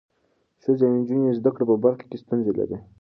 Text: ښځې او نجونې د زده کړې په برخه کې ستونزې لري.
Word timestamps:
ښځې 0.61 0.83
او 0.87 0.93
نجونې 0.97 1.25
د 1.31 1.35
زده 1.39 1.49
کړې 1.55 1.65
په 1.69 1.75
برخه 1.83 2.03
کې 2.09 2.21
ستونزې 2.23 2.51
لري. 2.59 2.77